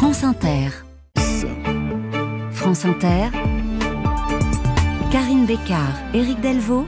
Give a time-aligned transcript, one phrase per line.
[0.00, 0.70] France Inter.
[2.52, 3.28] France Inter.
[5.12, 6.86] Karine Bécard, Éric Delvaux.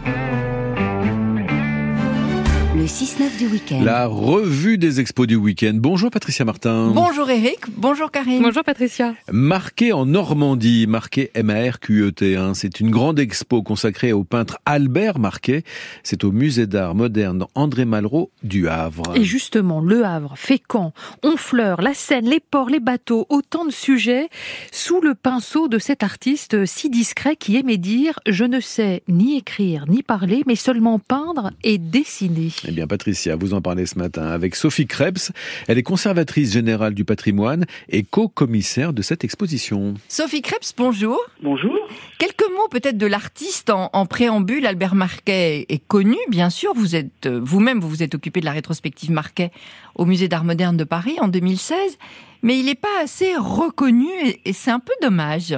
[2.74, 3.82] Le 6-9 du week-end.
[3.84, 5.74] La revue des expos du week-end.
[5.74, 6.91] Bonjour Patricia Martin.
[6.95, 8.43] Bonjour Eric, bonjour Karine.
[8.43, 9.14] Bonjour Patricia.
[9.30, 12.35] Marqué en Normandie, marqué M-A-R-Q-E-T.
[12.35, 12.54] Hein.
[12.54, 15.64] C'est une grande expo consacrée au peintre Albert Marquet.
[16.03, 19.14] C'est au musée d'art moderne André Malraux du Havre.
[19.16, 24.30] Et justement, le Havre, Fécamp, Honfleur, la Seine, les ports, les bateaux, autant de sujets
[24.70, 29.36] sous le pinceau de cet artiste si discret qui aimait dire «Je ne sais ni
[29.36, 32.48] écrire ni parler, mais seulement peindre et dessiner».
[32.66, 35.33] Eh bien, Patricia, vous en parlez ce matin avec Sophie Krebs.
[35.66, 39.94] Elle est conservatrice générale du patrimoine et co-commissaire de cette exposition.
[40.08, 41.19] Sophie Krebs, bonjour.
[41.42, 41.75] Bonjour.
[42.19, 44.67] Quelques mots peut-être de l'artiste en, préambule.
[44.67, 46.72] Albert Marquet est connu, bien sûr.
[46.75, 49.50] Vous êtes euh, vous-même, vous vous êtes occupé de la rétrospective Marquet
[49.97, 51.98] au Musée d'Art Moderne de Paris en 2016,
[52.42, 54.08] mais il n'est pas assez reconnu
[54.44, 55.56] et c'est un peu dommage.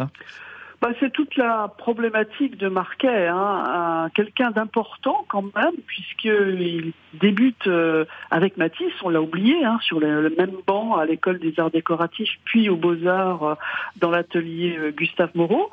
[0.85, 8.05] Bah, c'est toute la problématique de Marquet, hein, quelqu'un d'important quand même, puisqu'il débute euh,
[8.31, 12.39] avec Matisse, on l'a oublié, hein, sur le, même banc à l'école des arts décoratifs,
[12.45, 13.55] puis aux beaux-arts euh,
[13.97, 15.71] dans l'atelier euh, Gustave Moreau.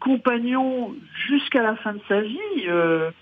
[0.00, 0.94] Compagnon
[1.28, 2.66] jusqu'à la fin de sa vie,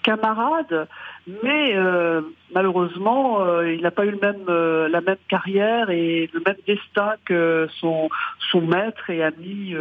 [0.03, 0.89] camarade,
[1.27, 2.21] mais euh,
[2.53, 6.57] malheureusement, euh, il n'a pas eu le même, euh, la même carrière et le même
[6.67, 8.09] destin que son,
[8.51, 9.75] son maître et ami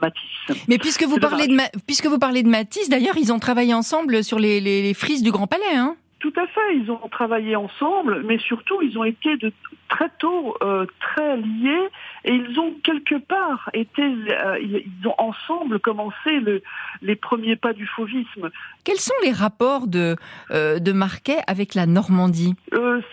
[0.00, 0.64] Matisse.
[0.68, 4.22] Mais puisque vous, parlez de, puisque vous parlez de Matisse, d'ailleurs, ils ont travaillé ensemble
[4.22, 5.74] sur les, les, les frises du Grand Palais.
[5.74, 9.52] Hein tout à fait, ils ont travaillé ensemble, mais surtout ils ont été de
[9.88, 11.88] très tôt euh, très liés
[12.24, 16.62] et ils ont quelque part été, euh, ils ont ensemble commencé le,
[17.02, 18.50] les premiers pas du fauvisme.
[18.84, 20.14] Quels sont les rapports de,
[20.52, 22.54] euh, de Marquet avec la Normandie?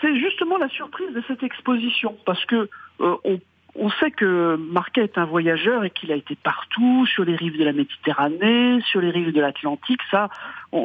[0.02, 3.40] C'est justement la surprise de cette exposition, parce que on
[3.80, 7.58] on sait que Marquet est un voyageur et qu'il a été partout, sur les rives
[7.58, 10.30] de la Méditerranée, sur les rives de l'Atlantique, ça,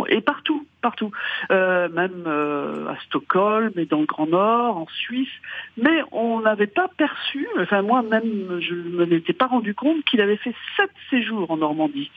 [0.09, 1.11] et partout, partout,
[1.51, 5.33] euh, même euh, à Stockholm et dans le Grand Nord, en Suisse.
[5.77, 10.37] Mais on n'avait pas perçu, enfin moi-même, je ne m'étais pas rendu compte qu'il avait
[10.37, 12.11] fait sept séjours en Normandie.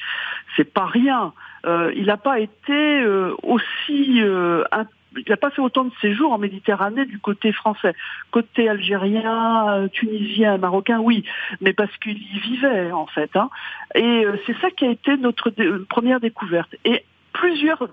[0.55, 1.33] C'est pas rien.
[1.67, 3.05] Euh, il n'a pas été
[3.43, 4.21] aussi
[5.17, 7.93] il n'a pas fait autant de séjours en Méditerranée du côté français.
[8.31, 11.23] Côté algérien, euh, tunisien, marocain, oui,
[11.61, 13.35] mais parce qu'il y vivait en fait.
[13.35, 13.49] Hein.
[13.95, 16.75] Et euh, c'est ça qui a été notre euh, première découverte.
[16.85, 17.89] Et plusieurs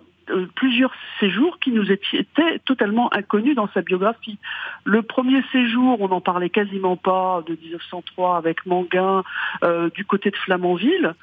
[0.54, 4.38] plusieurs séjours qui nous étaient totalement inconnus dans sa biographie.
[4.84, 9.22] Le premier séjour, on n'en parlait quasiment pas, de 1903 avec Manguin,
[9.94, 11.14] du côté de Flamanville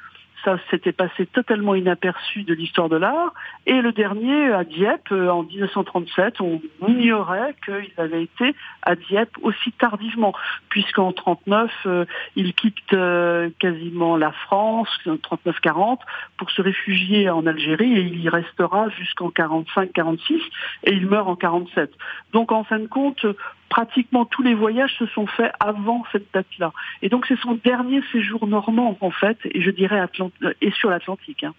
[0.44, 3.34] ça s'était passé totalement inaperçu de l'histoire de l'art.
[3.66, 9.38] Et le dernier, à Dieppe, euh, en 1937, on ignorait qu'il avait été à Dieppe
[9.42, 10.34] aussi tardivement,
[10.70, 16.00] puisqu'en 39, euh, il quitte euh, quasiment la France, 39-40,
[16.38, 20.42] pour se réfugier en Algérie, et il y restera jusqu'en 45-46,
[20.86, 21.92] et il meurt en 47.
[22.34, 23.26] Donc en fin de compte,
[23.72, 26.74] pratiquement tous les voyages se sont faits avant cette date-là.
[27.02, 30.30] Et donc c'est son dernier séjour normand en fait, et je dirais Atlant
[30.62, 31.46] et sur l'Atlantique.
[31.46, 31.54] Hein.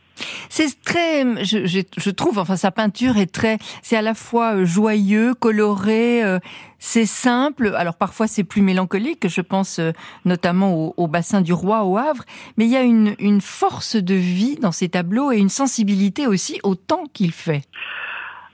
[0.51, 4.65] C'est très, je, je, trouve, enfin sa peinture est très, c'est à la fois euh,
[4.67, 6.39] joyeux, coloré, euh,
[6.79, 7.73] c'est simple.
[7.77, 9.93] Alors parfois c'est plus mélancolique, je pense euh,
[10.27, 12.25] notamment au, au, bassin du Roi au Havre,
[12.59, 16.27] mais il y a une, une force de vie dans ces tableaux et une sensibilité
[16.27, 17.63] aussi au temps qu'il fait.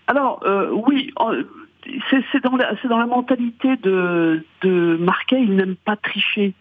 [0.06, 0.42] Alors
[0.86, 1.12] oui,
[2.32, 6.54] c'est dans, la, dans la mentalité de, de Marquet, il n'aime pas tricher.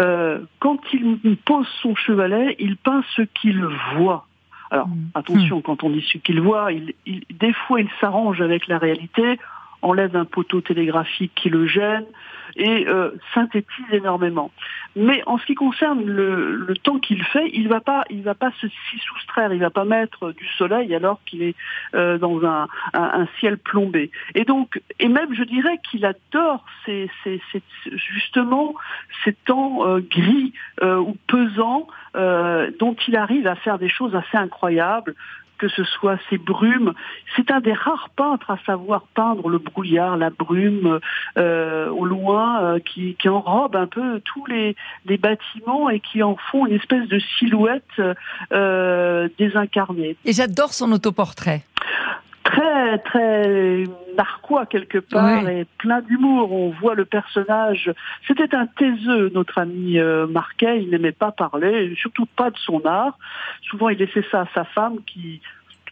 [0.00, 3.64] Euh, quand il pose son chevalet, il peint ce qu'il
[3.96, 4.26] voit.
[4.70, 5.10] Alors mm.
[5.14, 8.78] attention, quand on dit ce qu'il voit, il, il, des fois il s'arrange avec la
[8.78, 9.38] réalité,
[9.82, 12.06] enlève un poteau télégraphique qui le gêne,
[12.58, 14.50] et euh, synthétise énormément.
[14.96, 18.50] Mais en ce qui concerne le, temps qu'il fait, il va pas, il va pas
[18.60, 21.54] s'y soustraire, il va pas mettre du soleil alors qu'il est
[21.94, 22.68] euh, dans un,
[23.38, 24.10] ciel plombé.
[24.34, 27.10] Et donc, et même je dirais qu'il adore ces,
[27.84, 28.74] justement
[29.24, 35.14] ces temps euh, gris ou pesants dont il arrive à faire des choses assez incroyables
[35.58, 36.94] que ce soit ces brumes.
[37.36, 41.00] C'est un des rares peintres à savoir peindre le brouillard, la brume
[41.36, 44.74] euh, au loin, euh, qui, enrobe un peu tous les,
[45.04, 48.00] les, bâtiments et qui en font une espèce de silhouette
[48.52, 50.16] euh, désincarnée.
[50.24, 51.62] Et j'adore son autoportrait
[52.58, 53.84] très très
[54.16, 56.52] narquois quelque part et plein d'humour.
[56.52, 57.92] On voit le personnage.
[58.26, 60.82] C'était un taiseux, notre ami euh, Marquet.
[60.82, 63.16] Il n'aimait pas parler, surtout pas de son art.
[63.62, 65.40] Souvent, il laissait ça à sa femme qui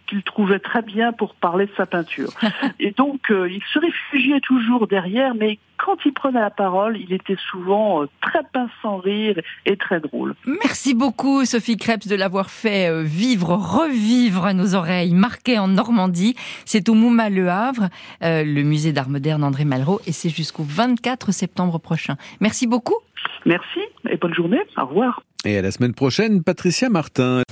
[0.07, 2.31] qu'il trouvait très bien pour parler de sa peinture.
[2.81, 7.37] Et donc, il se réfugiait toujours derrière, mais quand il prenait la parole, il était
[7.51, 10.35] souvent très pince sans rire et très drôle.
[10.47, 16.35] Merci beaucoup, Sophie Krebs, de l'avoir fait vivre, revivre à nos oreilles, marqué en Normandie.
[16.65, 17.89] C'est au Mouma Le Havre,
[18.23, 22.17] le musée d'art moderne André Malraux, et c'est jusqu'au 24 septembre prochain.
[22.41, 22.97] Merci beaucoup.
[23.45, 23.81] Merci
[24.11, 24.61] et bonne journée.
[24.77, 25.23] Au revoir.
[25.45, 27.43] Et à la semaine prochaine, Patricia Martin.